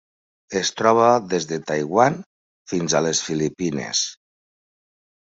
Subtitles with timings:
[0.59, 2.17] Es troba des de Taiwan
[2.71, 4.03] fins a les Filipines.